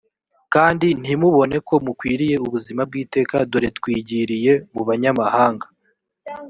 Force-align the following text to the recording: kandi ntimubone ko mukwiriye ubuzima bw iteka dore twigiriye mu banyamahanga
kandi 0.53 0.87
ntimubone 1.01 1.57
ko 1.67 1.73
mukwiriye 1.85 2.35
ubuzima 2.45 2.81
bw 2.89 2.93
iteka 3.03 3.35
dore 3.51 3.69
twigiriye 3.77 4.53
mu 4.73 4.81
banyamahanga 4.87 5.65